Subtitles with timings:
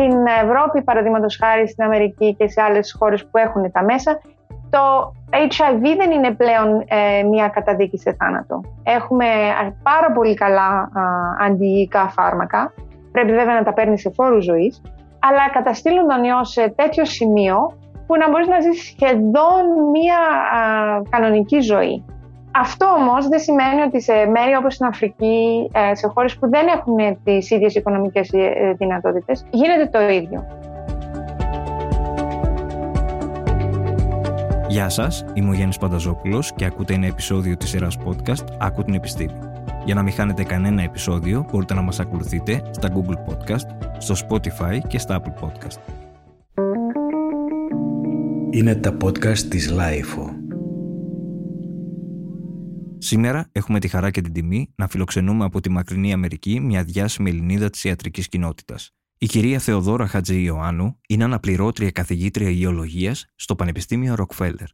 [0.00, 4.20] Στην Ευρώπη, παραδείγματος χάρη στην Αμερική και σε άλλες χώρες που έχουν τα μέσα,
[4.70, 8.60] το HIV δεν είναι πλέον ε, μια καταδίκη σε θάνατο.
[8.82, 9.26] Έχουμε
[9.82, 10.88] πάρα πολύ καλά
[11.40, 12.72] αντιϊκά φάρμακα.
[13.12, 14.82] Πρέπει βέβαια να τα παίρνει σε φόρους ζωής,
[15.18, 17.56] αλλά καταστήλουν τον ιό σε τέτοιο σημείο
[18.06, 19.62] που να μπορείς να ζήσει σχεδόν
[19.92, 20.20] μια
[21.10, 22.04] κανονική ζωή.
[22.52, 26.66] Αυτό όμως δεν σημαίνει ότι σε μέρη όπως στην Αφρική, ε, σε χώρες που δεν
[26.66, 30.46] έχουν τις ίδιες οικονομικές ε, δυνατότητες, γίνεται το ίδιο.
[34.68, 38.94] Γεια σας, είμαι ο Γιάννης Πανταζόπουλος και ακούτε ένα επεισόδιο της σειράς podcast Άκου την
[38.94, 39.38] Επιστήμη.
[39.84, 43.66] Για να μην χάνετε κανένα επεισόδιο, μπορείτε να μας ακολουθείτε στα Google Podcast,
[43.98, 45.78] στο Spotify και στα Apple Podcast.
[48.50, 50.39] Είναι τα podcast της Lifeo.
[53.02, 57.30] Σήμερα έχουμε τη χαρά και την τιμή να φιλοξενούμε από τη μακρινή Αμερική μια διάσημη
[57.30, 58.90] Ελληνίδα της ιατρικής κοινότητας.
[59.18, 64.68] Η κυρία Θεοδόρα Χατζη Ιωάννου είναι αναπληρώτρια καθηγήτρια γεωλογίας στο Πανεπιστήμιο Ροκφέλλερ.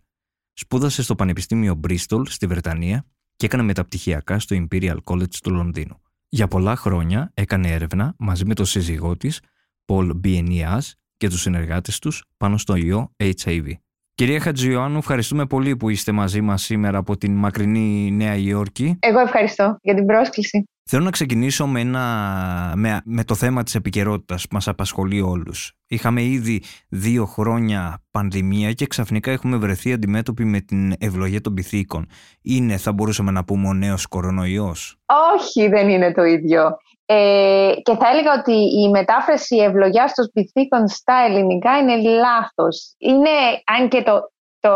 [0.53, 3.07] Σπούδασε στο Πανεπιστήμιο Bristol στη Βρετανία
[3.37, 6.03] και έκανε μεταπτυχιακά στο Imperial College του Λονδίνου.
[6.29, 9.41] Για πολλά χρόνια έκανε έρευνα μαζί με τον σύζυγό της,
[9.87, 13.73] Paul Bienias, και τους συνεργάτες τους πάνω στο ιό HIV.
[14.17, 18.99] Κυρία Χατζιωάννου, ευχαριστούμε πολύ που είστε μαζί μας σήμερα από την μακρινή Νέα Υόρκη.
[19.01, 20.69] Εγώ ευχαριστώ για την πρόσκληση.
[20.85, 25.73] Θέλω να ξεκινήσω με, ένα, με, με το θέμα της επικαιρότητας που μας απασχολεί όλους.
[25.87, 32.07] Είχαμε ήδη δύο χρόνια πανδημία και ξαφνικά έχουμε βρεθεί αντιμέτωποι με την ευλογία των πυθίκων.
[32.43, 34.97] Είναι, θα μπορούσαμε να πούμε, ο νέος κορονοϊός;
[35.37, 36.77] Όχι, δεν είναι το ίδιο.
[37.07, 42.95] Ε, και θα έλεγα ότι η μετάφραση ευλογιά των πυθίκων στα ελληνικά είναι λάθος.
[42.99, 43.31] Είναι,
[43.65, 44.71] αν και το, το,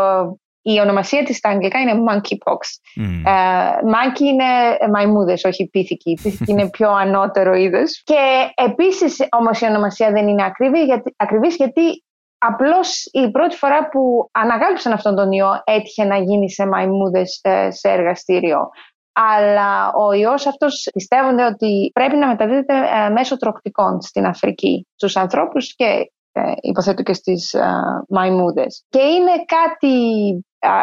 [0.61, 2.61] η ονομασία της στα αγγλικά είναι monkeypox.
[3.01, 3.21] Mm.
[3.25, 6.11] Ε, monkey είναι μαϊμούδες, όχι πίθηκοι.
[6.11, 8.01] Η πίθηκη είναι πιο ανώτερο είδος.
[8.03, 12.03] Και επίσης όμως η ονομασία δεν είναι ακριβή, γιατί, ακριβής γιατί
[12.37, 17.71] απλώς η πρώτη φορά που ανακάλυψαν αυτόν τον ιό έτυχε να γίνει σε μαϊμούδες ε,
[17.71, 18.69] σε εργαστήριο
[19.13, 25.15] αλλά ο ιός αυτός πιστεύονται ότι πρέπει να μεταδίδεται ε, μέσω τροκτικών στην Αφρική στους
[25.15, 27.69] ανθρώπους και ε, υποθέτω και στις ε,
[28.09, 28.85] μαϊμούδες.
[28.89, 29.95] Και είναι κάτι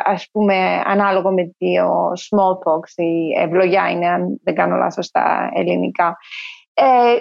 [0.05, 6.17] ας πούμε ανάλογο με το smallpox, η ευλογιά είναι αν δεν κάνω λάθος στα ελληνικά.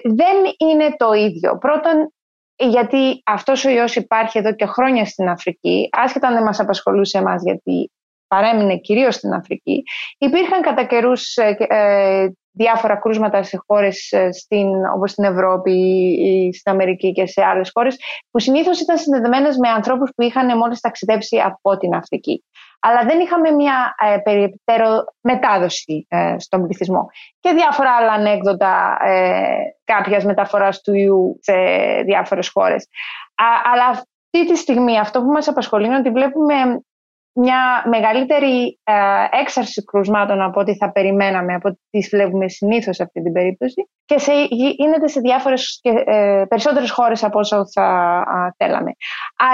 [0.03, 1.57] δεν είναι το ίδιο.
[1.57, 2.13] Πρώτον,
[2.55, 7.17] γιατί αυτός ο ιός υπάρχει εδώ και χρόνια στην Αφρική, άσχετα αν δεν μας απασχολούσε
[7.17, 7.91] εμάς γιατί
[8.27, 9.83] παρέμεινε κυρίως στην Αφρική,
[10.17, 15.71] υπήρχαν κατά καιρούς ε, ε, διάφορα κρούσματα σε χώρες ε, στην, όπως στην Ευρώπη
[16.19, 17.97] ή στην Αμερική και σε άλλες χώρες
[18.31, 22.43] που συνήθως ήταν συνδεδεμένες με ανθρώπους που είχαν μόλις ταξιδέψει από την Αφρική.
[22.79, 24.47] Αλλά δεν είχαμε μια ε,
[25.21, 27.09] μετάδοση στον πληθυσμό.
[27.39, 29.41] Και διάφορα άλλα ανέκδοτα ε,
[29.83, 31.53] κάποιας μεταφοράς του ιού σε
[32.05, 32.87] διάφορες χώρες.
[33.73, 36.55] αλλά αυτή τη στιγμή αυτό που μας απασχολεί είναι ότι βλέπουμε
[37.39, 38.93] μια μεγαλύτερη ε,
[39.41, 43.89] έξαρση κρουσμάτων από ό,τι θα περιμέναμε, από ό,τι τις βλέπουμε συνήθως σε αυτή την περίπτωση
[44.05, 48.25] και σε, γίνεται σε διάφορες και ε, περισσότερες χώρες από όσο θα
[48.57, 48.91] θέλαμε.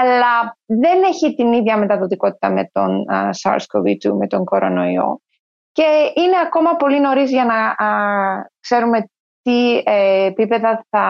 [0.00, 3.04] Αλλά δεν έχει την ίδια μεταδοτικότητα με τον
[3.42, 5.20] SARS-CoV-2, με τον κορονοϊό.
[5.72, 7.74] Και είναι ακόμα πολύ νωρίς για να
[8.60, 9.08] ξέρουμε
[9.44, 11.06] τι ε, επίπεδα θα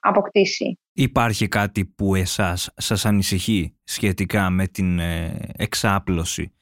[0.00, 0.78] αποκτήσει.
[0.92, 6.52] Υπάρχει κάτι που εσάς σας ανησυχεί σχετικά με την ε, εξάπλωση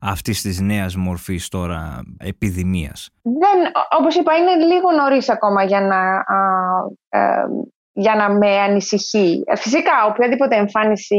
[0.00, 6.24] αυτής της νέας μορφής τώρα επιδημίας; Δεν, όπως είπα, είναι λίγο νωρίς ακόμα για να,
[7.08, 7.44] ε,
[7.92, 9.44] για να με ανησυχεί.
[9.56, 11.16] Φυσικά, οποιαδήποτε εμφάνιση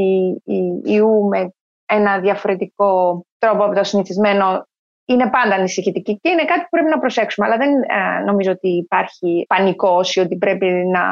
[0.84, 1.54] ιού με
[1.86, 4.68] ένα διαφορετικό τρόπο από το συνηθισμένο
[5.14, 7.48] είναι πάντα ανησυχητική και είναι κάτι που πρέπει να προσέξουμε.
[7.48, 11.04] Αλλά δεν ε, νομίζω ότι υπάρχει πανικός ή ότι πρέπει να,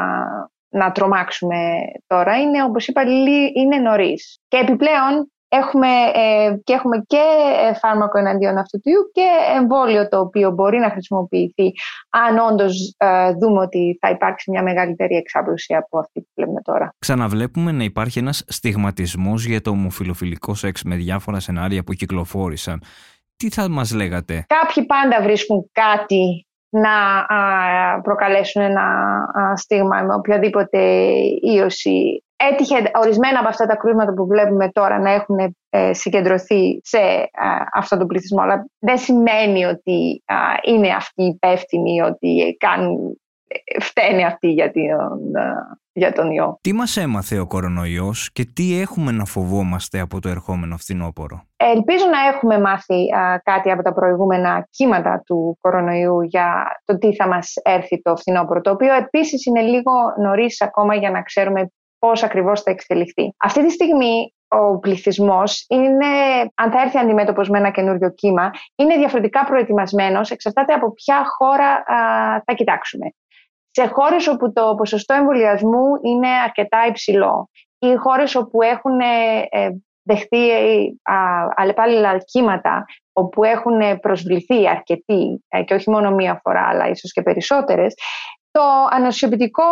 [0.68, 1.56] να τρομάξουμε
[2.06, 2.36] τώρα.
[2.40, 3.02] Είναι, όπως είπα,
[3.54, 4.38] είναι νωρίς.
[4.48, 7.22] Και επιπλέον έχουμε, ε, και έχουμε και
[7.68, 9.26] ε, φάρμακο εναντίον αυτού του ιού και
[9.56, 11.72] εμβόλιο το οποίο μπορεί να χρησιμοποιηθεί
[12.08, 12.96] αν όντως
[13.40, 16.94] δούμε ότι θα υπάρξει μια μεγαλύτερη εξάπλωση από αυτή που βλέπουμε τώρα.
[16.98, 22.82] Ξαναβλέπουμε να υπάρχει ένας στιγματισμός για το ομοφιλοφιλικό σεξ με διάφορα σενάρια που κυκλοφόρησαν
[23.38, 26.90] τι θα μας λέγατε; Κάποιοι πάντα βρίσκουν κάτι να
[28.02, 28.86] προκαλέσουν ένα
[29.56, 30.78] στίγμα με οποιαδήποτε
[31.40, 32.22] ίωση.
[32.36, 36.98] Έτυχε ορισμένα από αυτά τα κρούσματα που βλέπουμε τώρα να έχουν ε, συγκεντρωθεί σε
[37.74, 40.22] αυτόν τον πληθυσμό, αλλά δεν σημαίνει ότι
[40.66, 45.32] είναι αυτοί υπεύθυνοι, ότι κάνουν, ε, φταίνε αυτοί για τον,
[45.98, 46.58] για τον ιό.
[46.60, 52.04] Τι μας έμαθε ο κορονοϊός και τι έχουμε να φοβόμαστε από το ερχόμενο φθινόπωρο; Ελπίζω
[52.06, 53.06] να έχουμε μάθει
[53.42, 58.60] κάτι από τα προηγούμενα κύματα του κορονοϊού για το τι θα μας έρθει το φθινόπωρο,
[58.60, 63.34] το οποίο επίσης είναι λίγο νωρίς ακόμα για να ξέρουμε πώς ακριβώς θα εξελιχθεί.
[63.36, 66.06] Αυτή τη στιγμή ο πληθυσμός είναι,
[66.54, 71.84] αν θα έρθει αντιμέτωπος με ένα καινούριο κύμα, είναι διαφορετικά προετοιμασμένος, εξαρτάται από ποια χώρα
[72.44, 73.06] θα κοιτάξουμε.
[73.78, 79.70] Σε χώρες όπου το ποσοστό εμβολιασμού είναι αρκετά υψηλό ή χώρες όπου έχουν ε, ε,
[80.02, 80.86] δεχτεί ε,
[81.54, 87.94] αλλεπάλληλα κύματα, όπου έχουν προσβληθεί αρκετοί και όχι μόνο μία φορά, αλλά ίσως και περισσότερες,
[88.50, 89.64] το ανοσιοποιητικό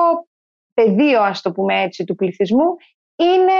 [0.75, 2.77] πεδίο, ας το πούμε έτσι, του πληθυσμού
[3.17, 3.53] είναι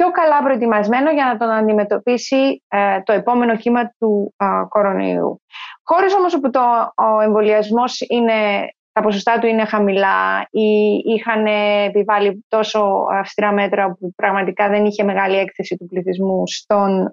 [0.00, 5.42] πιο καλά προετοιμασμένο για να τον αντιμετωπίσει ε, το επόμενο κύμα του ε, κορονοϊού.
[5.82, 6.60] Χώρες όμως όπου το,
[6.94, 8.68] ο εμβολιασμός είναι,
[9.00, 11.46] τα ποσοστά του είναι χαμηλά ή είχαν
[11.86, 17.12] επιβάλει τόσο αυστηρά μέτρα που πραγματικά δεν είχε μεγάλη έκθεση του πληθυσμού στον ε,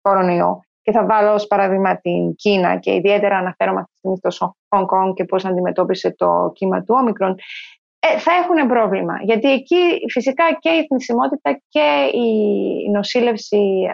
[0.00, 0.60] κορονοϊό.
[0.82, 4.80] Και θα βάλω ως παράδειγμα την Κίνα και ιδιαίτερα αναφέρομαι αυτή τη στιγμή στο Hong
[4.80, 7.34] Kong και πώς αντιμετώπισε το κύμα του όμικρον
[7.98, 9.14] ε, θα έχουν πρόβλημα.
[9.22, 13.86] Γιατί εκεί φυσικά και η θνησιμότητα και η νοσήλευση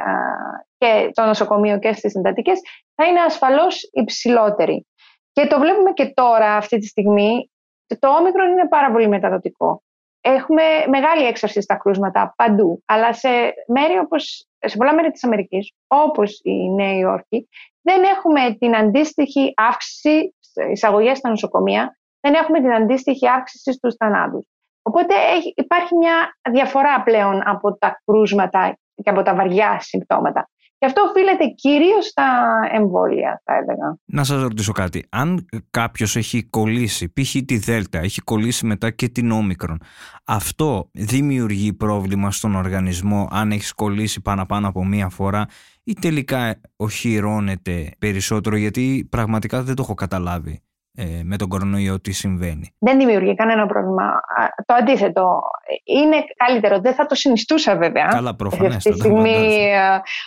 [0.79, 2.61] και το νοσοκομείο και στις συντατικές
[2.95, 4.87] θα είναι ασφαλώς υψηλότερη.
[5.35, 7.51] Και το βλέπουμε και τώρα αυτή τη στιγμή.
[7.99, 9.83] Το όμικρον είναι πάρα πολύ μεταδοτικό.
[10.21, 13.29] Έχουμε μεγάλη έξαρση στα κρούσματα παντού, αλλά σε,
[13.67, 17.49] μέρη όπως, σε πολλά μέρη της Αμερικής, όπως η Νέα Υόρκη,
[17.83, 20.35] δεν έχουμε την αντίστοιχη αύξηση
[20.71, 24.47] εισαγωγές στα νοσοκομεία δεν έχουμε την αντίστοιχη αύξηση στους θανάτους.
[24.83, 25.15] Οπότε
[25.55, 26.17] υπάρχει μια
[26.51, 30.49] διαφορά πλέον από τα κρούσματα και από τα βαριά συμπτώματα.
[30.85, 33.97] Και αυτό οφείλεται κυρίως στα εμβόλια, θα έλεγα.
[34.05, 35.07] Να σας ρωτήσω κάτι.
[35.09, 37.37] Αν κάποιος έχει κολλήσει, π.χ.
[37.47, 39.79] τη Δέλτα, έχει κολλήσει μετά και την Όμικρον,
[40.25, 45.47] αυτό δημιουργεί πρόβλημα στον οργανισμό αν έχεις κολλήσει πάνω πάνω από μία φορά
[45.85, 50.61] ή τελικά οχυρώνεται περισσότερο, γιατί πραγματικά δεν το έχω καταλάβει
[50.97, 52.75] ε, με τον κορονοϊό τι συμβαίνει.
[52.79, 54.21] Δεν δημιουργεί κανένα πρόβλημα.
[54.67, 55.41] Το αντίθετο.
[55.85, 56.79] Είναι καλύτερο.
[56.79, 58.07] Δεν θα το συνιστούσα βέβαια.
[58.07, 58.77] Καλά, προφανές.
[58.77, 59.71] Αυτή τη στιγμή,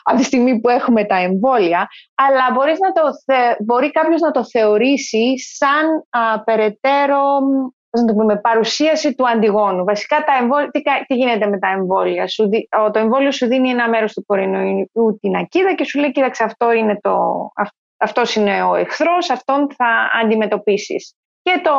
[0.03, 1.87] από τη στιγμή που έχουμε τα εμβόλια.
[2.15, 3.01] Αλλά μπορείς να το
[3.65, 7.21] μπορεί κάποιος να το θεωρήσει σαν α, περαιτέρω
[7.89, 9.83] να το πούμε, παρουσίαση του αντιγόνου.
[9.83, 12.49] Βασικά, τα εμβόλια, τι, τι, γίνεται με τα εμβόλια; Σου,
[12.93, 16.71] το εμβόλιο σου δίνει ένα μέρος του κορονοϊού την ακίδα και σου λέει, κοίταξε, αυτό
[16.71, 17.17] είναι το,
[17.97, 21.15] αυτός είναι ο εχθρός, αυτόν θα αντιμετωπίσεις.
[21.41, 21.71] Και το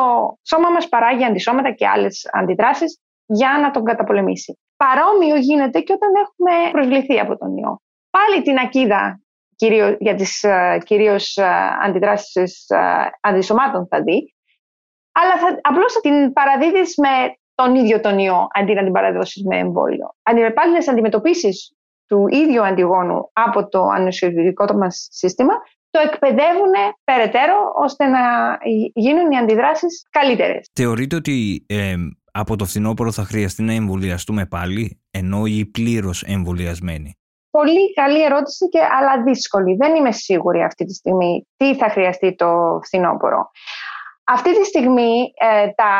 [0.43, 4.59] σώμα μας παράγει αντισώματα και άλλες αντιδράσεις για να τον καταπολεμήσει.
[4.77, 7.81] Παρόμοιο γίνεται και όταν έχουμε προσβληθεί από τον ιό.
[8.09, 9.21] Πάλι την ακίδα
[9.55, 11.45] κυρίως, για τις uh, κυρίως uh,
[11.83, 14.33] αντιδράσεις uh, αντισωμάτων θα δει,
[15.11, 17.09] αλλά θα, απλώς θα την παραδίδεις με
[17.55, 20.15] τον ίδιο τον ιό, αντί να την παραδώσεις με εμβόλιο.
[20.23, 21.73] Αντιπάλινες αντιμετωπίσεις
[22.07, 25.53] του ίδιου αντιγόνου από το ανοσιοποιητικό μας σύστημα
[25.89, 28.19] το εκπαιδεύουν περαιτέρω ώστε να
[28.93, 30.69] γίνουν οι αντιδράσεις καλύτερες.
[30.73, 31.95] Θεωρείτε ότι ε,
[32.31, 37.19] από το φθινόπωρο θα χρειαστεί να εμβολιαστούμε πάλι, ενώ ή πλήρως εμβολιασμένοι;
[37.51, 39.75] Πολύ καλή ερώτηση, και, αλλά δύσκολη.
[39.75, 43.51] Δεν είμαι σίγουρη αυτή τη στιγμή τι θα χρειαστεί το φθινόπωρο.
[44.31, 45.93] Αυτή τη στιγμή ε, τα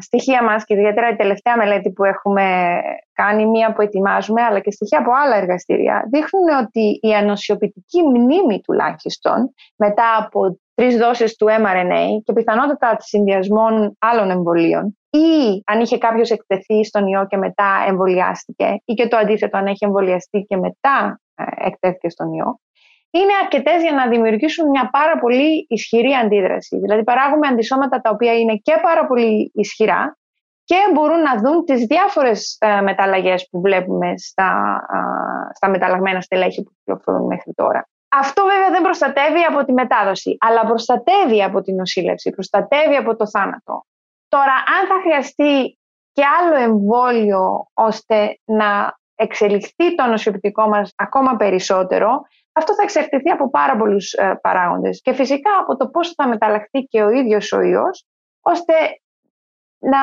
[0.00, 2.78] στοιχεία μας και ιδιαίτερα η τελευταία μελέτη που έχουμε
[3.12, 8.60] κάνει, μία που ετοιμάζουμε, αλλά και στοιχεία από άλλα εργαστήρια, δείχνουν ότι η ανοσιοποιητική μνήμη
[8.60, 15.98] τουλάχιστον μετά από τρεις δόσεις του mRNA και πιθανότατα συνδυασμών άλλων εμβολίων ή αν είχε
[15.98, 20.56] κάποιος εκτεθεί στον ιό και μετά εμβολιάστηκε ή και το αντίθετο αν έχει εμβολιαστεί και
[20.56, 22.60] μετά ε, εκτέθηκε στον ιό,
[23.10, 26.78] είναι αρκετές για να δημιουργήσουν μια πάρα πολύ ισχυρή αντίδραση.
[26.78, 30.16] Δηλαδή, παράγουμε αντισώματα τα οποία είναι και πάρα πολύ ισχυρά
[30.64, 34.80] και μπορούν να δουν τις διάφορες ε, μεταλλαγές που βλέπουμε στα,
[35.54, 37.88] στα μεταλλαγμένα στελέχη που κυκλοφορούν μέχρι τώρα.
[38.08, 43.28] Αυτό βέβαια δεν προστατεύει από τη μετάδοση, αλλά προστατεύει από την νοσήλευση, προστατεύει από το
[43.28, 43.84] θάνατο.
[44.28, 45.78] Τώρα, αν θα χρειαστεί
[46.12, 52.22] και άλλο εμβόλιο ώστε να εξελιχθεί το νοσοποιητικό μας ακόμα περισσότερο,
[52.58, 55.00] αυτό θα εξαρτηθεί από πάρα πολλούς ε, παράγοντες.
[55.02, 58.04] Και φυσικά από το πώς θα μεταλλαχθεί και ο ίδιος ο ιός,
[58.40, 58.74] ώστε
[59.80, 59.98] να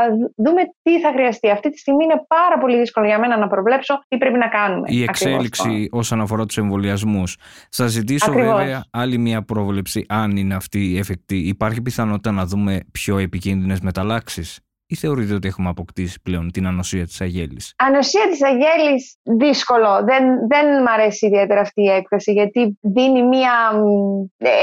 [0.00, 1.50] ε, δούμε τι θα χρειαστεί.
[1.50, 4.88] Αυτή τη στιγμή είναι πάρα πολύ δύσκολο για μένα να προβλέψω τι πρέπει να κάνουμε.
[4.90, 7.36] Η εξέλιξη όσον αφορά τους εμβολιασμούς.
[7.70, 11.36] Θα ζητήσω βέβαια άλλη μια πρόβλεψη, αν είναι αυτή εφικτή.
[11.36, 17.04] Υπάρχει πιθανότητα να δούμε πιο επικίνδυνες μεταλλάξεις; Ή θεωρείτε ότι έχουμε αποκτήσει πλέον την ανοσία
[17.04, 20.04] της αγέλης; Ανοσία της αγέλης δύσκολο.
[20.04, 23.52] Δεν, δεν μ' αρέσει ιδιαίτερα αυτή η έκφραση γιατί δίνει μια,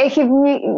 [0.06, 0.24] έχει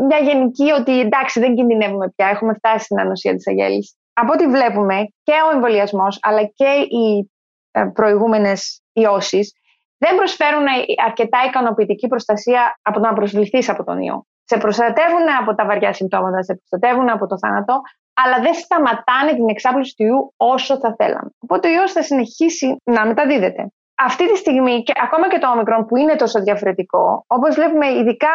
[0.08, 3.96] μια γενική ότι εντάξει δεν κινδυνεύουμε πια, έχουμε φτάσει στην ανοσία της αγέλης.
[4.13, 7.32] Από ό,τι βλέπουμε και ο εμβολιασμός, αλλά και οι
[7.72, 9.53] ε, προηγούμενες ιώσεις
[9.98, 10.65] δεν προσφέρουν
[11.06, 14.25] αρκετά ικανοποιητική προστασία από το να προσβληθείς από τον ιό.
[14.44, 17.82] σε προστατεύουν από τα βαριά συμπτώματα, σε προστατεύουν από το θάνατο,
[18.24, 21.30] αλλά δεν σταματάνε την εξάπλωση του ιού όσο θα θέλαμε.
[21.40, 23.72] Οπότε ο ιός θα συνεχίσει να μεταδίδεται.
[23.96, 28.30] Αυτή τη στιγμή, και ακόμα και το όμικρον που είναι τόσο διαφορετικό, όπως βλέπουμε ειδικά,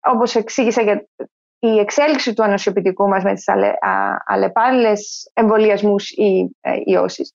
[0.00, 1.06] όπως εξήγησα για
[1.58, 3.72] η εξέλιξη του ανοσιοποιητικού μας με τις αλε,
[4.26, 7.34] αλλεπάλληλες εμβολιασμούς ή ε, ιώσεις,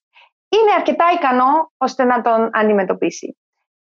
[0.50, 3.38] είναι αρκετά ικανό ώστε να τον αντιμετωπίσει.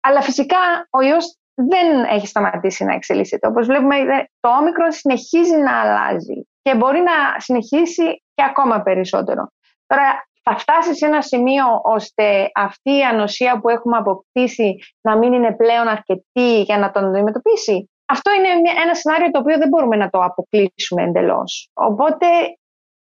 [0.01, 0.57] Αλλά φυσικά
[0.89, 3.48] ο ιός δεν έχει σταματήσει να εξελίσσεται.
[3.48, 3.95] Όπως βλέπουμε,
[4.39, 9.51] το όμικρον συνεχίζει να αλλάζει και μπορεί να συνεχίσει και ακόμα περισσότερο.
[9.88, 15.34] Τώρα θα φτάσεις σε ένα σημείο ώστε αυτή η ανοσία που έχουμε αποκτήσει να μην
[15.34, 17.89] είναι πλέον αρκετή για να τον αντιμετωπίσει.
[18.05, 21.69] Αυτό είναι ένα σενάριο το οποίο δεν μπορούμε να το αποκλείσουμε εντελώς.
[21.74, 22.27] Οπότε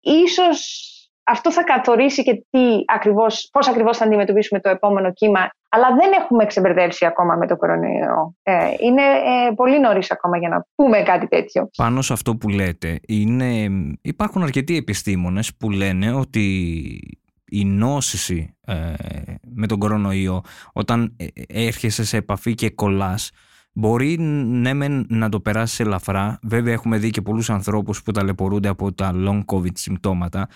[0.00, 0.90] ίσως
[1.26, 5.50] αυτό θα καθορίσει και τι ακριβώς, πώς ακριβώς θα αντιμετωπίσουμε το επόμενο κύμα.
[5.68, 8.34] Αλλά δεν έχουμε ξεμπερδεύσει ακόμα με το κορονοϊό.
[8.42, 11.70] Ε, είναι ε, πολύ νωρίς ακόμα για να πούμε κάτι τέτοιο.
[11.76, 13.68] Πάνω σε αυτό που λέτε, είναι,
[14.02, 16.42] υπάρχουν αρκετοί επιστήμονες που λένε ότι
[17.50, 18.74] η νόσηση ε,
[19.54, 20.42] με τον κορονοϊό
[20.72, 21.16] όταν
[21.48, 23.30] έρχεσαι σε επαφή και κολλάς
[23.78, 24.72] Μπορεί ναι
[25.08, 26.38] να το περάσεις ελαφρά.
[26.42, 30.48] Βέβαια έχουμε δει και πολλούς ανθρώπους που ταλαιπωρούνται από τα long covid συμπτώματα.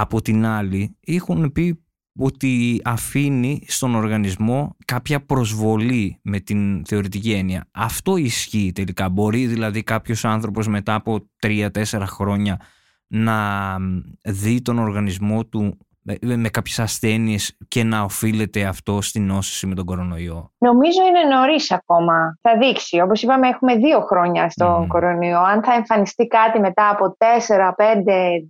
[0.00, 1.82] Από την άλλη, έχουν πει
[2.18, 7.68] ότι αφήνει στον οργανισμό κάποια προσβολή με την θεωρητική έννοια.
[7.70, 9.08] Αυτό ισχύει τελικά.
[9.08, 12.60] Μπορεί δηλαδή κάποιος άνθρωπος μετά από τρία-τέσσερα χρόνια
[13.06, 13.76] να
[14.24, 15.78] δει τον οργανισμό του
[16.20, 20.52] με κάποιες ασθένειες και να οφείλεται αυτό στην νόσηση με τον κορονοϊό.
[20.58, 22.38] Νομίζω είναι νωρίς ακόμα.
[22.40, 23.00] Θα δείξει.
[23.00, 25.40] Όπως είπαμε, έχουμε δύο χρόνια στον κορονοϊό.
[25.40, 27.84] Αν θα εμφανιστεί κάτι μετά από 4, 5,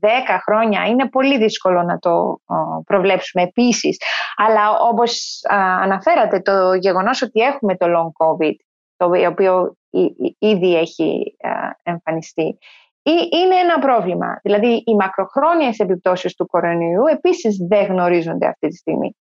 [0.01, 2.41] 10 χρόνια, είναι πολύ δύσκολο να το
[2.85, 4.01] προβλέψουμε επίσης.
[4.37, 5.41] Αλλά όπως
[5.83, 8.55] αναφέρατε, το γεγονός ότι έχουμε το long COVID,
[8.97, 9.77] το οποίο
[10.39, 11.37] ήδη έχει
[11.83, 12.59] εμφανιστεί,
[13.13, 14.41] είναι ένα πρόβλημα.
[14.43, 19.17] Δηλαδή, οι μακροχρόνιες επιπτώσεις του κορονοϊού επίσης δεν γνωρίζονται αυτή τη στιγμή.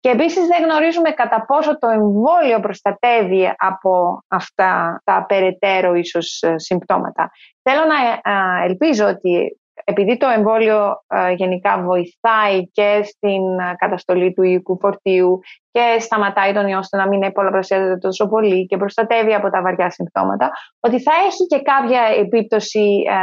[0.00, 6.58] Και επίσης δεν γνωρίζουμε κατά πόσο το εμβόλιο προστατεύει από αυτά τα περαιτέρω ίσως ε,
[6.58, 7.30] συμπτώματα.
[7.62, 7.96] Θέλω να
[8.64, 15.40] ελπίζω ότι επειδή το εμβόλιο ε, γενικά βοηθάει και στην ε, καταστολή του οικού φορτίου
[15.70, 19.90] και σταματάει τον ιό ώστε να μην πολλαπλασιάζεται τόσο πολύ και προστατεύει από τα βαριά
[19.90, 23.14] συμπτώματα, ότι θα έχει και κάποια επίπτωση ε,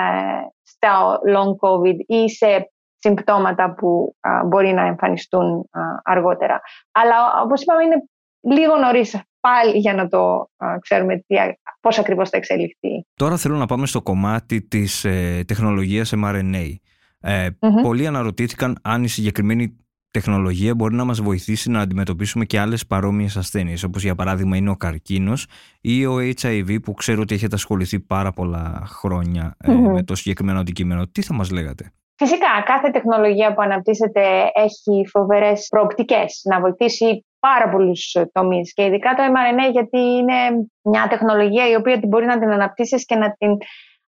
[0.63, 5.69] στα long covid ή σε συμπτώματα που μπορεί να εμφανιστούν
[6.03, 6.61] αργότερα.
[6.91, 8.03] Αλλά όπως είπαμε είναι
[8.41, 10.49] λίγο νωρίς πάλι για να το
[10.81, 11.35] ξέρουμε τι,
[11.79, 13.05] πώς ακριβώς θα εξελιχθεί.
[13.13, 16.73] Τώρα θέλω να πάμε στο κομμάτι της ε, τεχνολογίας mRNA.
[17.19, 17.47] Ε,
[17.81, 19.77] Πολλοί αναρωτήθηκαν αν η συγκεκριμένη
[20.11, 24.69] τεχνολογία μπορεί να μας βοηθήσει να αντιμετωπίσουμε και άλλες παρόμοιες ασθένειες, όπως για παράδειγμα είναι
[24.69, 25.47] ο καρκίνος
[25.81, 30.59] ή ο HIV που ξέρω ότι έχετε ασχοληθεί πάρα πολλά χρόνια ε, με το συγκεκριμένο
[30.59, 31.07] αντικείμενο.
[31.07, 37.69] Τι θα μας λέγατε; Φυσικά, κάθε τεχνολογία που αναπτύσσεται έχει φοβερές προοπτικές να βοηθήσει πάρα
[37.69, 38.73] πολλούς τομείς.
[38.73, 43.15] Και ειδικά το mRNA, γιατί είναι μια τεχνολογία η οποία μπορεί να την αναπτύσσεις και
[43.15, 43.57] να την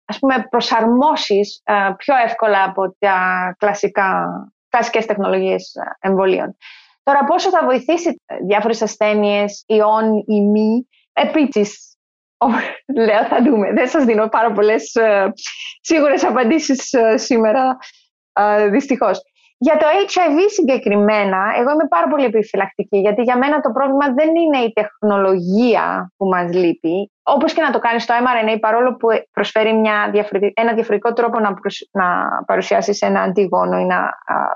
[0.09, 1.63] ας πούμε, προσαρμόσεις
[1.97, 3.19] πιο εύκολα από τα
[3.59, 4.29] κλασικά,
[4.69, 6.57] κλασικές τεχνολογίες εμβολίων.
[7.03, 11.96] Τώρα, πόσο θα βοηθήσει διάφορες ασθένειες, ιών ή μη, επίσης,
[12.97, 13.73] λέω θα δούμε.
[13.73, 14.93] Δεν σας δίνω πάρα πολλές
[15.81, 17.77] σίγουρες απαντήσεις σήμερα,
[18.71, 19.21] δυστυχώς.
[19.59, 24.29] Για το HIV συγκεκριμένα, εγώ είμαι πάρα πολύ επιφυλακτική, γιατί για μένα το πρόβλημα δεν
[24.29, 27.13] είναι η τεχνολογία που μας λείπει.
[27.23, 30.13] Όπως και να το κάνεις το mRNA, παρόλο που προσφέρει μια
[30.55, 31.55] ένα διαφορετικό τρόπο να,
[31.91, 34.11] να παρουσιάσεις ένα αντίγωνο ή να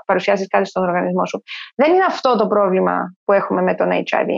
[0.05, 1.43] παρουσιάσεις κάτι στον οργανισμό σου.
[1.75, 4.29] Δεν είναι αυτό το πρόβλημα που έχουμε με τον HIV.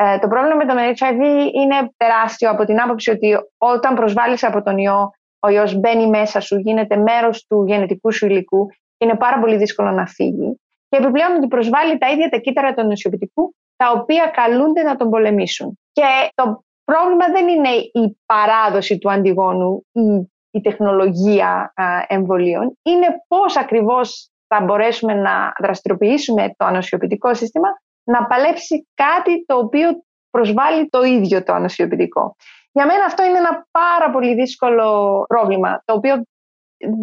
[0.00, 1.20] Ε, το πρόβλημα με τον HIV
[1.52, 6.40] είναι τεράστιο από την άποψη ότι όταν προσβάλλεις από τον ιό, ο ιός μπαίνει μέσα
[6.40, 8.66] σου, γίνεται μέρος του γενετικού σου υλικού
[8.98, 10.60] είναι πάρα πολύ δύσκολο να φύγει.
[10.88, 15.10] Και επιπλέον ότι προσβάλλει τα ίδια τα κύτταρα του νοσιοποιητικού, τα οποία καλούνται να τον
[15.10, 15.78] πολεμήσουν.
[15.92, 16.02] Και
[16.34, 21.72] το πρόβλημα δεν είναι η παράδοση του αντιγόνου ή η τεχνολογία
[22.06, 27.68] εμβολίων, είναι πώς ακριβώς θα μπορέσουμε να δραστηριοποιήσουμε το ανοσιοποιητικό σύστημα
[28.12, 29.88] να παλέψει κάτι το οποίο
[30.30, 32.36] προσβάλλει το ίδιο το ανοσιοποιητικό.
[32.72, 36.14] Για μένα αυτό είναι ένα πάρα πολύ δύσκολο πρόβλημα, το οποίο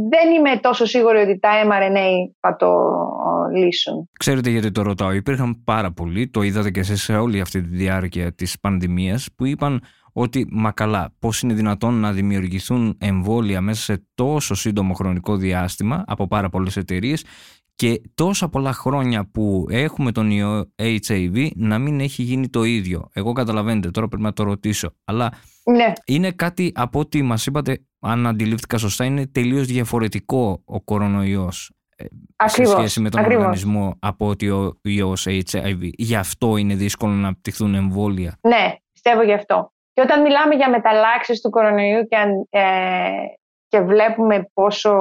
[0.09, 2.09] δεν είμαι τόσο σίγουρη ότι τα mRNA
[2.39, 2.71] θα το
[3.53, 4.09] λύσουν.
[4.19, 7.75] Ξέρετε γιατί το ρωτάω; Υπήρχαν πάρα πολλοί, το είδατε και εσείς σε όλη αυτή τη
[7.75, 9.81] διάρκεια της πανδημίας, που είπαν
[10.13, 16.03] ότι μα καλά, πώς είναι δυνατόν να δημιουργηθούν εμβόλια μέσα σε τόσο σύντομο χρονικό διάστημα
[16.07, 17.24] από πάρα πολλές εταιρείες
[17.75, 23.10] και τόσα πολλά χρόνια που έχουμε τον ιό HIV να μην έχει γίνει το ίδιο.
[23.13, 25.32] Εγώ καταλαβαίνετε, τώρα πρέπει να το ρωτήσω, αλλά
[25.72, 25.94] Ναι.
[26.05, 32.05] Είναι κάτι από ό,τι μας είπατε, αν αντιλήφθηκα σωστά, είναι τελείως διαφορετικό ο κορονοϊός ε,
[32.46, 33.41] σε σχέση με τον ακριβώς.
[33.44, 35.89] οργανισμό από ότι ο ιός HIV.
[35.98, 38.38] Γι' αυτό είναι δύσκολο να πτυχθούν εμβόλια.
[38.41, 39.74] Ναι, πιστεύω γι' αυτό.
[39.94, 42.62] Και όταν μιλάμε για μεταλλάξεις του κορονοϊού και, αν- ε,
[43.75, 44.91] και βλέπουμε πόσο,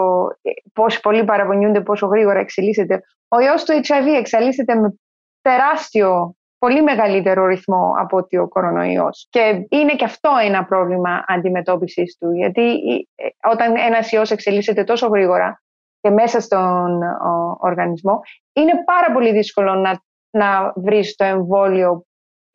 [0.43, 4.95] ε, πόσο πολλοί παραπονιούνται, πόσο γρήγορα εξελίσσεται, ο ιός του HIV εξελίσσεται με
[5.43, 9.27] τεράστιο, πολύ μεγαλύτερο ρυθμό από ότι ο κορονοϊός.
[9.31, 12.75] Και είναι και αυτό ένα πρόβλημα αντιμετώπισης του, γιατί
[13.15, 15.63] ε, όταν ένας ιός εξελίσσεται τόσο γρήγορα
[16.01, 18.21] και μέσα στον ο, οργανισμό,
[18.53, 22.05] είναι πάρα πολύ δύσκολο να, να βρεις το εμβόλιο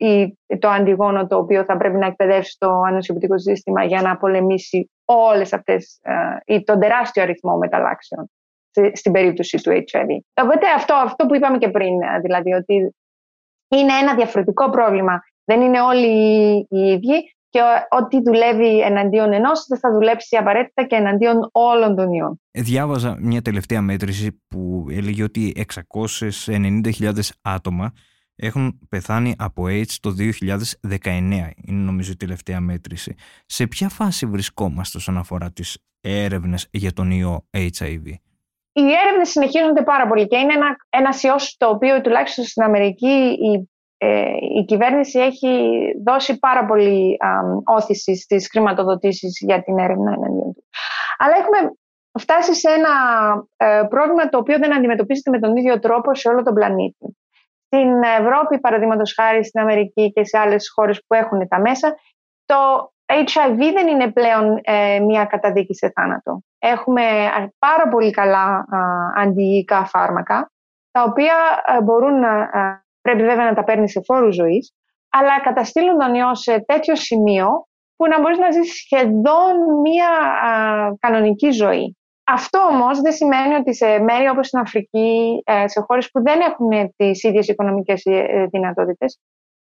[0.06, 4.90] ή το αντιγόνο το οποίο θα πρέπει να εκπαιδεύσει το ανοσιοποιητικό σύστημα για να πολεμήσει
[5.04, 8.30] όλες αυτές ε, ή τον τεράστιο αριθμό μεταλλάξεων
[8.70, 10.06] στη- στην περίπτωση του HIV.
[10.42, 12.94] Οπότε αυτό, αυτό που είπαμε και πριν, ε, δηλαδή ότι
[13.68, 15.20] είναι ένα διαφορετικό πρόβλημα.
[15.44, 16.06] Δεν είναι όλοι
[16.70, 21.96] οι ίδιοι και ο- ό,τι δουλεύει εναντίον ενός δεν θα δουλέψει απαραίτητα και εναντίον όλων
[21.96, 22.40] των ιών.
[22.50, 27.92] Διάβαζα μια τελευταία μέτρηση που έλεγε ότι 690.000 άτομα
[28.40, 30.14] έχουν πεθάνει από AIDS το
[30.90, 31.50] 2019.
[31.66, 33.14] Είναι νομίζω η τελευταία μέτρηση.
[33.46, 38.06] Σε ποια φάση βρισκόμαστε όσον αφορά τις έρευνες για τον ιό HIV.
[38.72, 43.36] Οι έρευνες συνεχίζονται πάρα πολύ και είναι ένα, ένας ιός το οποίο τουλάχιστον στην Αμερική
[43.52, 47.28] η, ε, η κυβέρνηση έχει δώσει πάρα πολύ α,
[47.64, 50.64] όθηση στις χρηματοδοτήσεις για την έρευνα εναντίον του.
[51.18, 51.72] Αλλά έχουμε
[52.18, 52.92] φτάσει σε ένα
[53.56, 57.16] ε, πρόβλημα το οποίο δεν αντιμετωπίζεται με τον ίδιο τρόπο σε όλο τον πλανήτη.
[57.72, 61.94] Στην Ευρώπη, παραδείγματος χάρη στην Αμερική και σε άλλες χώρες που έχουν τα μέσα,
[62.44, 62.56] το
[63.06, 66.40] HIV δεν είναι πλέον ε, μια καταδίκη σε θάνατο.
[66.58, 68.66] Έχουμε α, πάρα πολύ καλά α,
[69.16, 70.50] αντιϊκά φάρμακα,
[70.90, 71.34] τα οποία
[71.64, 74.74] α, μπορούν να, α, πρέπει βέβαια να τα παίρνει σε φόρους ζωής,
[75.10, 80.94] αλλά καταστήλουν τον ιό σε τέτοιο σημείο που να μπορείς να ζεις σχεδόν μια α,
[80.98, 81.96] κανονική ζωή.
[82.32, 86.40] Αυτό όμως δεν σημαίνει ότι σε μέρη όπως στην Αφρική, ε, σε χώρες που δεν
[86.40, 89.18] έχουν τις ίδιες οικονομικές ε, δυνατότητες,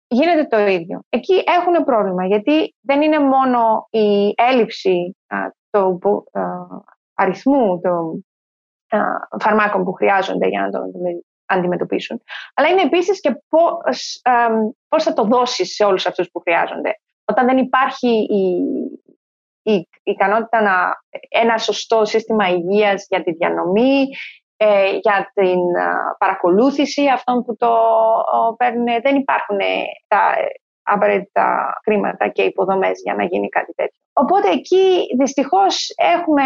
[0.07, 1.01] γίνεται το ίδιο.
[1.09, 5.17] Εκεί έχουν πρόβλημα, γιατί δεν είναι μόνο η έλλειψη
[5.71, 6.25] του
[7.15, 8.25] αριθμού των
[9.41, 10.79] φαρμάκων που χρειάζονται για να το
[11.47, 12.23] αντιμετωπίσουν,
[12.55, 14.23] αλλά είναι επίσης και πώς,
[14.89, 16.99] πώς θα το δώσεις σε όλους αυτούς που χρειάζονται.
[17.25, 18.63] Όταν δεν υπάρχει η,
[19.65, 24.09] η ικανότητα να ένα σωστό σύστημα υγείας για τη διανομή,
[24.57, 25.61] ε, για την
[26.19, 27.73] παρακολούθηση αυτών που το
[28.57, 28.85] παίρνουν.
[29.03, 29.59] Δεν υπάρχουν
[30.09, 30.35] τα
[30.83, 34.01] απαραίτητα χρήματα και υποδομές για να γίνει κάτι τέτοιο.
[34.13, 36.45] Οπότε εκεί δυστυχώς έχουμε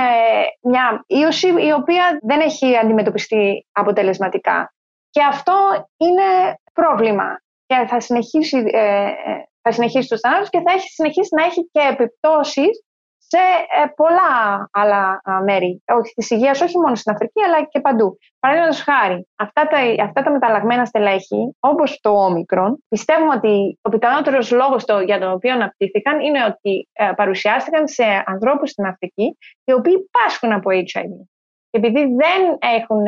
[0.62, 4.72] μια ίωση η οποία δεν έχει αντιμετωπιστεί αποτελεσματικά.
[5.10, 5.54] Και αυτό
[5.96, 9.10] είναι πρόβλημα και θα συνεχίσει, ε,
[9.62, 12.82] θα συνεχίσει τους θανάτους και θα έχει συνεχίσει να έχει και επιπτώσεις
[13.30, 13.38] σε
[13.82, 14.32] ε, πολλά
[14.70, 18.18] άλλα μέρη όχι, της υγείας, όχι μόνο στην Αφρική αλλά και παντού.
[18.40, 24.50] Παραδείγματος χάρη, αυτά τα, αυτά τα μεταλλαγμένα στελέχη, όπως το όμικρον, πιστεύουμε ότι ο πιθανότερος
[24.50, 29.72] λόγος το, για τον οποίο αναπτύχθηκαν είναι ότι ε, παρουσιάστηκαν σε ανθρώπους στην Αφρική οι
[29.72, 31.12] οποίοι πάσχουν από HIV.
[31.70, 33.02] Και επειδή δεν, έχουν,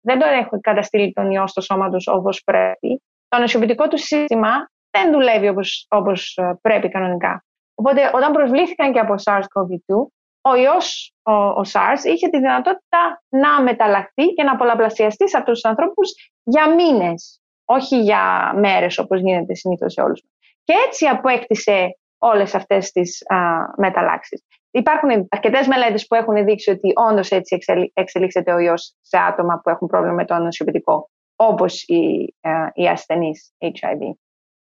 [0.00, 4.70] δεν το έχουν καταστήλει τον ιό στο σώμα τους όπως πρέπει, το νοσοποιητικό του σύστημα
[4.90, 7.44] δεν δουλεύει όπως, όπως πρέπει κανονικά.
[7.78, 10.06] Οπότε όταν προσβλήθηκαν και από SARS-CoV-2,
[10.40, 15.60] ο ιός, ο, ο SARS, είχε τη δυνατότητα να μεταλλαχθεί και να πολλαπλασιαστεί σε αυτούς
[15.60, 20.22] τους ανθρώπους για μήνες, όχι για μέρες όπως γίνεται συνήθως σε όλους.
[20.64, 23.36] Και έτσι αποέκτησε όλες αυτές τις α,
[23.76, 24.44] μεταλλάξεις.
[24.70, 27.58] Υπάρχουν αρκετές μελέτες που έχουν δείξει ότι όντως έτσι
[27.92, 32.86] εξελίξεται ο ιός σε άτομα που έχουν πρόβλημα με το ανοσιοποιητικό, όπως οι, α, οι
[32.86, 34.00] ασθενείς HIV.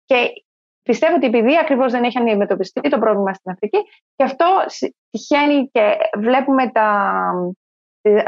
[0.05, 0.44] Και
[0.85, 3.77] Πιστεύω ότι επειδή ακριβώς δεν έχει αντιμετωπιστεί το πρόβλημα στην Αφρική
[4.15, 4.45] και αυτό
[5.09, 7.31] τυχαίνει και βλέπουμε τα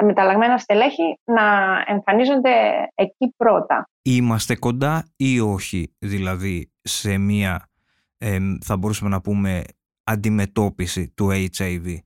[0.04, 1.44] μεταλλαγμένα στελέχη να
[1.88, 2.52] εμφανίζονται
[2.96, 3.90] εκεί πρώτα.
[4.02, 7.70] Είμαστε κοντά ή όχι δηλαδή σε μία
[8.18, 9.64] ε, θα μπορούσαμε να πούμε
[10.04, 11.98] αντιμετώπιση του HIV.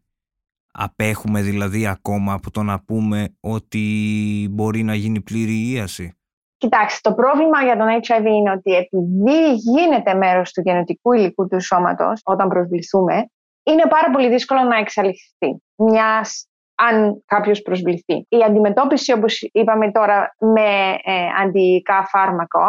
[0.72, 6.14] Απέχουμε δηλαδή ακόμα από το να πούμε ότι μπορεί να γίνει πλήρη ίαση;
[6.62, 11.62] Κοιτάξτε, το πρόβλημα για τον HIV είναι ότι επειδή γίνεται μέρος του γενετικού υλικού του
[11.62, 13.26] σώματος όταν προσβληθούμε,
[13.64, 18.26] είναι πάρα πολύ δύσκολο να εξαλειφθεί μιας αν κάποιος προσβληθεί.
[18.30, 22.66] Η αντιμετώπιση, όπως είπαμε τώρα, με ε, αντιϊκά φάρμακο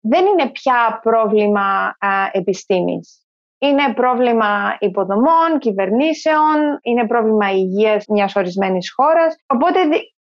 [0.00, 3.26] δεν είναι πια πρόβλημα ε, επιστήμης.
[3.58, 9.36] Είναι πρόβλημα υποδομών, κυβερνήσεων, είναι πρόβλημα υγείας μιας ορισμένης χώρας.
[9.46, 9.78] Οπότε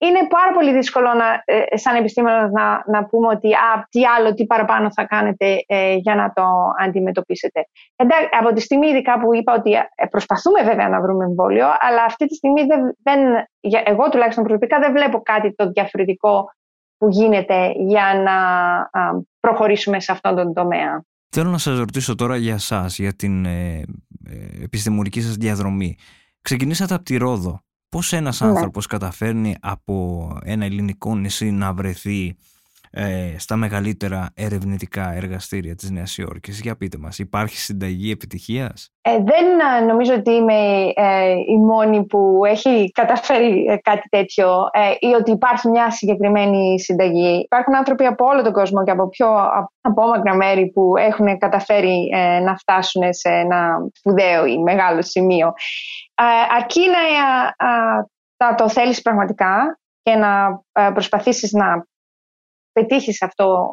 [0.08, 4.34] είναι πάρα πολύ δύσκολο να, ε, σαν επιστήμονας να, να πούμε ότι α, τι άλλο,
[4.34, 6.44] τι παραπάνω θα κάνετε ε, για να το
[6.86, 7.60] αντιμετωπίσετε.
[7.96, 12.04] Εντάξει, από τη στιγμή ειδικά που είπα ότι ε, προσπαθούμε βέβαια να βρούμε εμβόλιο, αλλά
[12.04, 13.20] αυτή τη στιγμή δεν, δεν,
[13.86, 16.46] εγώ τουλάχιστον προσωπικά δεν βλέπω κάτι το διαφορετικό
[16.98, 18.38] που γίνεται για να
[19.40, 21.04] προχωρήσουμε σε αυτόν τον τομέα.
[21.36, 23.82] Θέλω να σας ρωτήσω τώρα για σας, για την ε,
[24.64, 25.98] επιστημονική σας διαδρομή.
[26.42, 27.64] Ξεκινήσατε από τη Ρόδο.
[27.94, 28.48] Πώς ένας ναι.
[28.48, 32.36] άνθρωπος καταφέρνει από ένα ελληνικό νησί να βρεθεί
[32.96, 36.62] ε, στα μεγαλύτερα ερευνητικά εργαστήρια της Νέας Υόρκης.
[36.62, 39.46] Για πείτε μας, υπάρχει συνταγή επιτυχίας; Ε, δεν
[39.80, 40.54] ε, νομίζω ότι είμαι
[40.96, 47.42] ε, η μόνη που έχει καταφέρει ε, κάτι τέτοιο ή ότι υπάρχει μια συγκεκριμένη συνταγή.
[47.44, 49.28] Υπάρχουν άνθρωποι από όλο τον κόσμο και από πιο
[49.82, 52.10] απόμακρα μέρη που έχουν καταφέρει
[52.44, 55.54] να φτάσουν σε ένα σπουδαίο ή μεγάλο σημείο.
[56.58, 56.82] αρκεί
[58.38, 60.62] να το θέλεις πραγματικά και να
[60.94, 61.86] προσπαθήσεις να
[62.74, 63.70] πετύχεις αυτό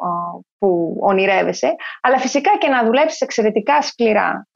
[0.58, 4.46] που ονειρεύεσαι, αλλά φυσικά και να δουλέψεις εξαιρετικά σκληρά.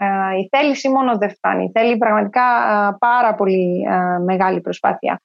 [0.43, 1.71] Η θέληση μόνο δεν φτάνει.
[1.75, 2.43] Θέλει πραγματικά
[2.99, 3.87] πάρα πολύ
[4.25, 5.21] μεγάλη προσπάθεια.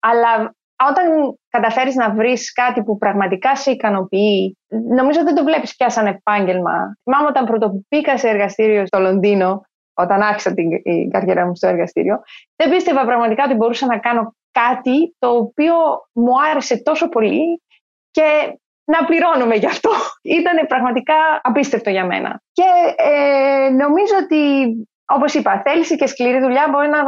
[0.00, 0.54] Αλλά
[0.88, 4.58] όταν καταφέρεις να βρεις κάτι που πραγματικά σε ικανοποιεί,
[4.96, 6.98] νομίζω δεν το βλέπεις πια σαν επάγγελμα.
[7.02, 9.62] Θυμάμαι όταν πρωτοπήκα σε εργαστήριο στο Λονδίνο,
[9.96, 12.22] όταν άρχισα την καριέρα μου στο εργαστήριο,
[12.56, 15.74] δεν πίστευα πραγματικά ότι μπορούσα να κάνω κάτι το οποίο
[16.12, 17.62] μου άρεσε τόσο πολύ
[18.10, 19.90] και να πληρώνουμε γι' αυτό.
[20.38, 22.40] Ήταν πραγματικά απίστευτο για μένα.
[22.52, 24.42] Και ε, νομίζω ότι,
[25.04, 27.00] όπως είπα, θέληση και σκληρή δουλειά μπορεί να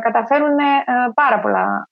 [0.00, 0.72] καταφέρουν ε,
[1.14, 1.88] πάρα πολλά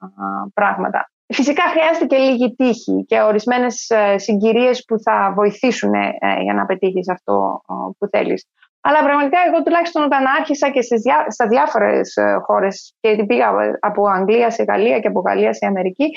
[0.54, 1.10] πράγματα.
[1.32, 6.66] Φυσικά χρειάζεται και λίγη τύχη και ορισμένες ε, συγκυρίες που θα βοηθήσουν ε, για να
[6.66, 7.62] πετύχεις αυτό
[7.98, 8.46] που θέλεις.
[8.82, 12.14] Αλλά πραγματικά εγώ τουλάχιστον όταν άρχισα και στις διά, στα διάφορες
[12.46, 13.50] χώρες και πήγα
[13.80, 16.10] από Αγγλία σε Γαλλία και από Γαλλία σε Αμερική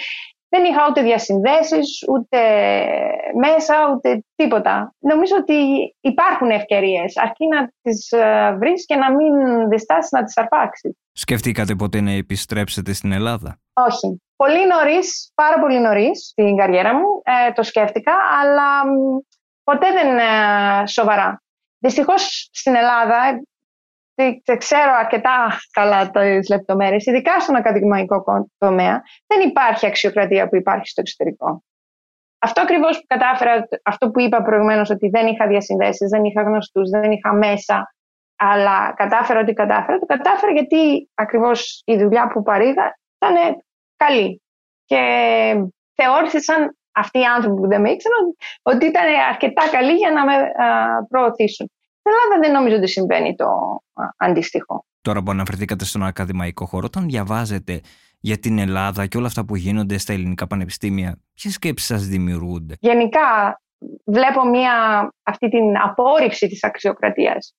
[0.53, 2.39] δεν είχα ούτε διασυνδέσεις, ούτε
[3.45, 4.95] μέσα, ούτε τίποτα.
[4.99, 5.57] Νομίζω ότι
[6.01, 9.33] υπάρχουν ευκαιρίες, αρκεί να τις ε, βρεις και να μην
[9.69, 10.91] διστάσεις να τις αρπάξεις.
[11.11, 14.21] Σκεφτήκατε ποτέ να επιστρέψετε στην Ελλάδα; Όχι.
[14.35, 18.69] Πολύ νωρίς, πάρα πολύ νωρίς στην καριέρα μου, ε, το σκέφτηκα, αλλά
[19.63, 21.41] ποτέ δεν ε, σοβαρά.
[21.79, 23.19] Δυστυχώς στην Ελλάδα
[23.52, 23.52] δεν
[24.57, 28.23] ξέρω αρκετά καλά τις λεπτομέρειες, ειδικά στον ακαδημαϊκό
[28.57, 31.63] τομέα, δεν υπάρχει αξιοκρατία που υπάρχει στο εξωτερικό.
[32.39, 36.89] Αυτό ακριβώς που κατάφερα, αυτό που είπα προηγουμένως, ότι δεν είχα διασυνδέσεις, δεν είχα γνωστούς,
[36.89, 37.95] δεν είχα μέσα,
[38.35, 43.63] αλλά κατάφερα ότι κατάφερα, το κατάφερα γιατί ακριβώς η δουλειά που παρήγα ήταν
[43.97, 44.41] καλή.
[44.85, 45.01] Και
[45.93, 50.33] θεώρησαν αυτοί οι άνθρωποι που δεν με ήξεραν ότι ήταν αρκετά καλοί για να με
[51.09, 51.71] προωθήσουν.
[52.03, 53.45] Στην Ελλάδα δεν νομίζω ότι συμβαίνει το
[54.17, 54.85] αντίστοιχο.
[55.01, 57.81] Τώρα που αναφερθήκατε στον ακαδημαϊκό χώρο, όταν διαβάζετε
[58.19, 62.75] για την Ελλάδα και όλα αυτά που γίνονται στα ελληνικά πανεπιστήμια, ποιες σκέψεις σας δημιουργούνται;
[62.79, 63.61] Γενικά,
[64.05, 64.73] βλέπω μια,
[65.23, 67.55] αυτή την απόρριψη της αξιοκρατίας,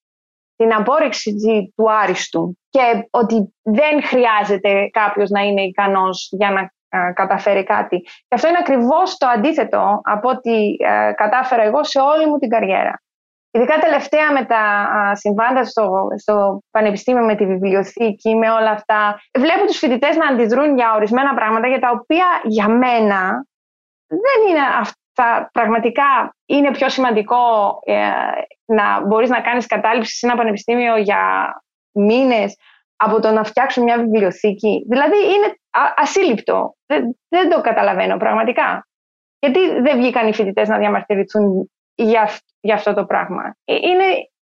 [0.57, 1.35] την απόρριψη
[1.76, 6.72] του άριστου και ότι δεν χρειάζεται κάποιος να είναι ικανός για να
[7.12, 8.00] καταφέρει κάτι.
[8.00, 10.76] Και αυτό είναι ακριβώς το αντίθετο από ό,τι
[11.14, 13.02] κατάφερα εγώ σε όλη μου την καριέρα.
[13.57, 14.62] Ειδικά τελευταία με τα
[15.14, 20.77] συμβάντα στο, στο πανεπιστήμιο, με τη βιβλιοθήκη, με όλα αυτά, βλέπω τους φοιτητές να αντιδρούν
[20.77, 23.47] για ορισμένα πράγματα για τα οποία για μένα
[24.07, 25.51] δεν είναι αυτά.
[25.53, 27.37] Πραγματικά είναι πιο σημαντικό
[27.85, 28.11] ε,
[28.64, 31.53] να μπορείς να κάνεις κατάληψη σε ένα πανεπιστήμιο για
[31.93, 32.57] μήνες
[32.97, 34.85] από το να φτιάξουν μια βιβλιοθήκη.
[34.88, 35.55] Δηλαδή είναι
[35.97, 36.75] ασύλληπτο.
[36.87, 38.87] Δεν, δεν το καταλαβαίνω πραγματικά.
[39.38, 42.30] Γιατί δεν βγήκαν οι φοιτητές να διαμαρτυρηθούν για,
[42.61, 43.57] για αυτό το πράγμα.
[43.64, 44.04] Ε, είναι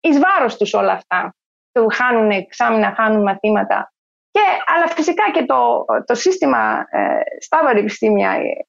[0.01, 1.35] εις βάρος τους όλα αυτά.
[1.73, 3.93] Του χάνουν εξάμεινα, χάνουν μαθήματα.
[4.31, 8.67] Και, αλλά φυσικά και το, το σύστημα ε, στα πανεπιστήμια ε,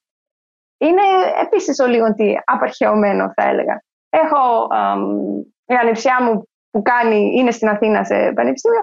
[0.77, 1.01] είναι
[1.41, 2.05] επίσης ο λίγο
[2.45, 3.83] απαρχαιωμένο θα έλεγα.
[4.09, 4.67] Έχω
[5.65, 8.81] η ανεψιά μου που κάνει, είναι στην Αθήνα σε πανεπιστήμιο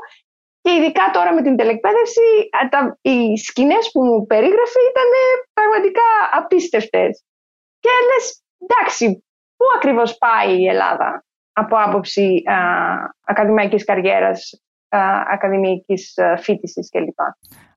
[0.60, 5.10] και ειδικά τώρα με την τελεκπαίδευση τα, οι σκηνές που μου περίγραφε ήταν
[5.52, 7.24] πραγματικά απίστευτες.
[7.80, 9.24] Και λες, εντάξει,
[9.58, 12.56] Πού ακριβώς πάει η Ελλάδα από άποψη α,
[13.24, 14.98] ακαδημαϊκής καριέρας, α,
[15.32, 17.18] ακαδημαϊκής φίτησης κλπ.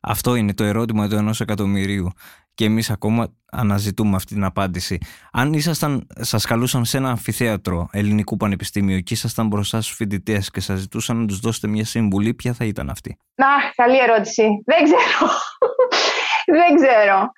[0.02, 2.12] Αυτό είναι το ερώτημα του ενός εκατομμυρίου
[2.54, 4.98] και εμείς ακόμα αναζητούμε αυτή την απάντηση.
[5.32, 10.60] Αν ήσασταν, σας καλούσαν σε ένα αμφιθέατρο ελληνικού πανεπιστήμιου και ήσασταν μπροστά στους φοιτητές και
[10.60, 14.48] σας ζητούσαν να τους δώσετε μια συμβουλή, ποια θα ήταν αυτή; Να, καλή ερώτηση.
[14.65, 15.32] Δεν ξέρω.
[16.60, 17.32] Δεν ξέρω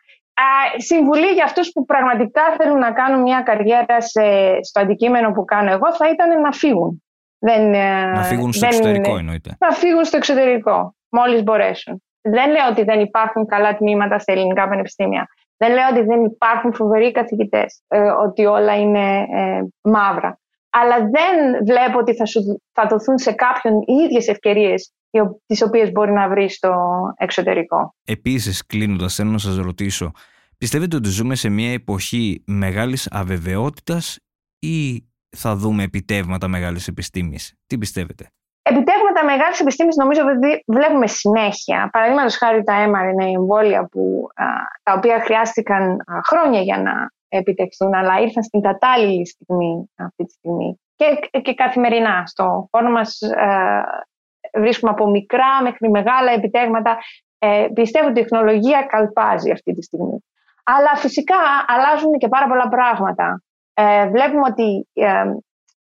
[0.78, 4.22] συμβουλή για αυτούς που πραγματικά θέλουν να κάνουν μια καριέρα σε,
[4.62, 7.04] στο αντικείμενο που κάνω εγώ θα ήταν να φύγουν.
[7.39, 9.56] Δεν, ε, να φύγουν στο εξωτερικό εννοείται.
[9.60, 12.04] Να φύγουν στο εξωτερικό, μόλις μπορέσουν.
[12.22, 15.28] Δεν λέω ότι δεν υπάρχουν καλά τμήματα στα ελληνικά πανεπιστήμια.
[15.58, 20.39] Δεν λέω ότι δεν υπάρχουν φοβεροί καθηγητές, ε, ότι όλα είναι ε, μαύρα.
[20.69, 24.93] Αλλά δεν βλέπω ότι θα, σου, θα δοθούν σε κάποιον οι ίδιες ευκαιρίες
[25.45, 26.73] τις οποίες μπορεί να βρει στο
[27.17, 27.95] εξωτερικό.
[28.06, 30.12] Επίσης, κλείνοντας, θέλω να σας ρωτήσω,
[30.58, 34.19] πιστεύετε ότι ζούμε σε μια εποχή μεγάλης αβεβαιότητας
[34.60, 38.28] ή θα δούμε επιτεύγματα μεγάλης επιστήμης; Τι πιστεύετε;
[38.65, 41.89] Επιτεύγματα μεγάλης επιστήμης νομίζω ότι βλέπουμε συνέχεια.
[41.91, 44.28] Παραδείγματος χάρη τα mRNA εμβόλια που,
[44.84, 45.97] τα οποία χρειάστηκαν
[46.28, 46.93] χρόνια για να
[47.28, 50.80] επιτευχθούν, αλλά ήρθαν στην κατάλληλη στιγμή αυτή τη στιγμή.
[50.95, 53.19] Και, και καθημερινά στο χώρο μας
[54.53, 56.97] βρίσκουμε από μικρά μέχρι μεγάλα επιτεύγματα.
[57.39, 60.23] Ε, πιστεύω ότι η τεχνολογία καλπάζει αυτή τη στιγμή.
[60.63, 61.35] Αλλά φυσικά
[61.67, 63.43] αλλάζουν και πάρα πολλά πράγματα.
[63.73, 65.23] Ε, βλέπουμε ότι ε,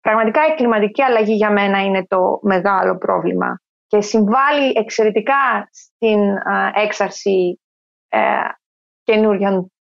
[0.00, 6.20] πραγματικά η κλιματική αλλαγή για μένα είναι το μεγάλο πρόβλημα και συμβάλλει εξαιρετικά στην
[6.74, 7.60] έξαρση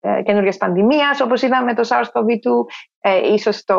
[0.03, 2.65] ε, καινούργιας πανδημίας, όπως είδαμε το SARS-CoV-2,
[2.99, 3.77] ε, ίσως το,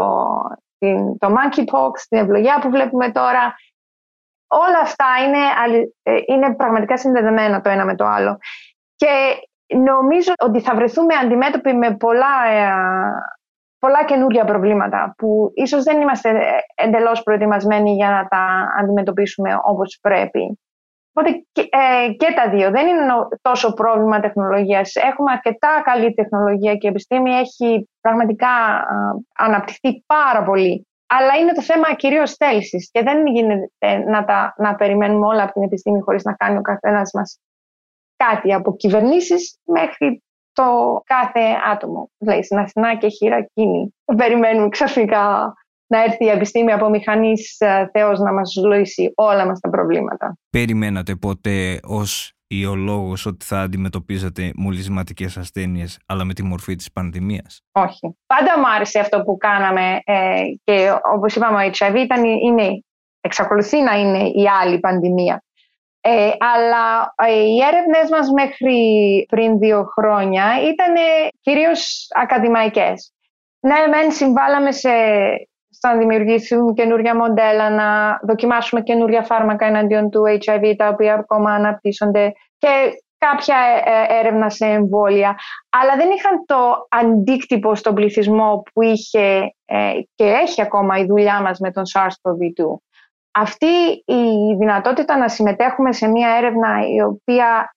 [1.19, 3.55] το monkeypox, την ευλογία που βλέπουμε τώρα.
[4.55, 5.39] Όλα αυτά είναι,
[6.03, 8.39] ε, είναι πραγματικά συνδεδεμένα το ένα με το άλλο.
[8.97, 9.09] Και
[9.79, 12.35] νομίζω ότι θα βρεθούμε αντιμέτωποι με πολλά
[13.79, 16.31] πολλά καινούργια προβλήματα που ίσως δεν είμαστε
[16.75, 20.59] εντελώς προετοιμασμένοι για να τα αντιμετωπίσουμε όπως πρέπει.
[21.15, 22.71] Οπότε και, ε, και τα δύο.
[22.71, 23.01] Δεν είναι
[23.41, 24.95] τόσο πρόβλημα τεχνολογίας.
[24.95, 28.49] Έχουμε αρκετά καλή τεχνολογία και η επιστήμη έχει πραγματικά
[29.37, 30.87] αναπτυχθεί πάρα πολύ.
[31.17, 33.71] Αλλά είναι το θέμα κυρίως θέλησης και δεν γίνεται
[34.07, 37.39] να, τα, να περιμένουμε όλα από την επιστήμη χωρίς να κάνει ο καθένας μας
[38.17, 40.23] κάτι από κυβερνήσεις μέχρι
[40.53, 40.63] το
[41.05, 41.41] κάθε
[41.73, 42.11] άτομο.
[42.19, 43.95] Δηλαδή στην Αθηνά και χείρα εκείνη.
[44.17, 45.55] Περιμένουμε ξαφνικά
[45.87, 50.37] να έρθει η επιστήμη από μηχανής ε, Θεός να μας λύσει όλα μας τα προβλήματα.
[50.51, 51.81] Περιμένατε ποτέ
[52.53, 58.17] ως ιολόγος ότι θα αντιμετωπίζατε μολυσματικές ασθένειες αλλά με τη μορφή της πανδημίας; Όχι.
[58.27, 62.85] Πάντα μου άρεσε αυτό που κάναμε ε, και όπως είπαμε ο HIV ήταν, είναι,
[63.21, 65.45] εξακολουθεί να είναι η άλλη πανδημία.
[66.05, 68.77] Ε, αλλά ε, οι έρευνες μας μέχρι
[69.29, 70.95] πριν δύο χρόνια ήταν
[71.41, 73.13] κυρίως ακαδημαϊκές.
[73.61, 74.91] Ναι, μεν συμβάλαμε σε,
[75.49, 75.52] στο
[75.89, 82.33] να δημιουργήσουμε καινούργια μοντέλα, να δοκιμάσουμε καινούργια φάρμακα εναντίον του HIV, τα οποία ακόμα αναπτύσσονται
[82.59, 82.69] και
[83.19, 85.39] κάποια ε, έρευνα σε εμβόλια,
[85.71, 89.55] αλλά δεν είχαν το αντίκτυπο στον πληθυσμό που είχε
[90.15, 92.77] και έχει ακόμα η δουλειά μας με τον SARS-CoV-2
[93.33, 97.75] αυτή η δυνατότητα να συμμετέχουμε σε μια έρευνα η οποία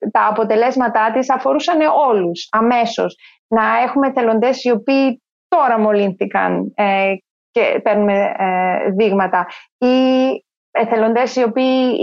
[0.00, 3.16] ε, τα αποτελέσματά της αφορούσαν όλους αμέσως.
[3.46, 5.22] Να έχουμε θελοντές οι οποίοι
[5.56, 7.14] τώρα μολύνθηκαν ε,
[7.50, 9.46] και παίρνουμε ε, δείγματα
[9.78, 9.96] ή
[10.70, 11.96] εθελοντές οι οποίοι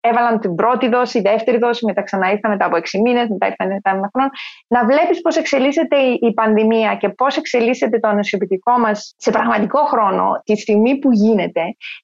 [0.00, 3.46] έβαλαν την πρώτη δόση, η δεύτερη δόση, μετά ξανά ήρθαν μετά από 6 μήνες, μετά
[3.46, 4.28] ήρθαν μετά από ένα χρόνο.
[4.68, 10.42] Να βλέπεις πώς εξελίσσεται η πανδημία και πώς εξελίσσεται το ανοσιοποιητικό μας σε πραγματικό χρόνο,
[10.44, 11.62] τη στιγμή που γίνεται,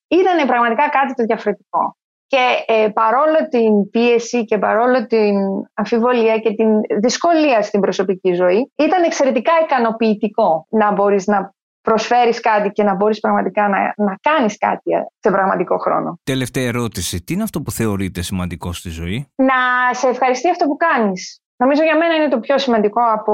[0.08, 1.96] ήταν πραγματικά κάτι το διαφορετικό.
[2.26, 5.34] Και ε, παρόλο την πίεση και παρόλο την
[5.74, 6.68] αμφιβολία και την
[7.00, 13.20] δυσκολία στην προσωπική ζωή, ήταν εξαιρετικά ικανοποιητικό να μπορείς να προσφέρεις κάτι και να μπορείς
[13.20, 16.18] πραγματικά να, να κάνεις κάτι σε πραγματικό χρόνο.
[16.22, 17.22] Τελευταία ερώτηση.
[17.24, 19.54] Τι είναι αυτό που θεωρείτε σημαντικό στη ζωή; Να
[19.92, 21.40] σε ευχαριστεί αυτό που κάνεις.
[21.58, 23.32] Νομίζω για μένα είναι το πιο σημαντικό από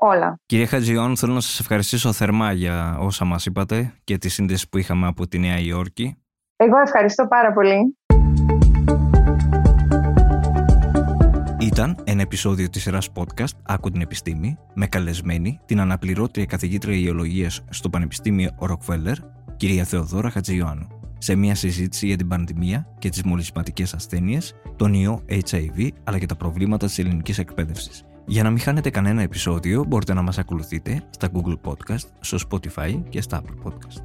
[0.00, 0.40] όλα.
[0.46, 4.78] Κύριε Χατζιόν, θέλω να σας ευχαριστήσω θερμά για όσα μας είπατε και τη σύνδεση που
[4.78, 6.22] είχαμε από τη Νέα Υόρκη.
[6.56, 7.97] Εγώ ευχαριστώ πάρα πολύ.
[11.60, 17.64] Ήταν ένα επεισόδιο της σειράς podcast «Άκου την επιστήμη» με καλεσμένη την αναπληρώτρια καθηγήτρια ιολογίας
[17.70, 19.16] στο Πανεπιστήμιο Ροκφέλλερ,
[19.56, 20.86] κυρία Θεοδόρα Χατζιωάννου,
[21.18, 26.26] σε μια συζήτηση για την πανδημία και τις μολυσματικές ασθένειες, τον ιό HIV αλλά και
[26.26, 28.04] τα προβλήματα της ελληνικής εκπαίδευσης.
[28.26, 33.02] Για να μην χάνετε κανένα επεισόδιο μπορείτε να μας ακολουθείτε στα Google Podcast, στο Spotify
[33.08, 34.02] και στα Apple Podcast.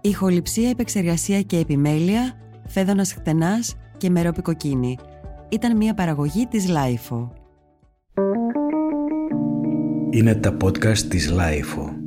[0.00, 2.32] Ηχοληψία, επεξεργασία και επιμέλεια,
[2.66, 4.98] Φαίδωνας Χτενάς, και Μερόπη Κοκκίνη.
[5.48, 7.32] Ήταν μια παραγωγή της LiFO.
[10.10, 11.97] Είναι τα podcast της LiFO.